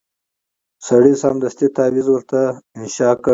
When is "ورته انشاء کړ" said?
2.11-3.29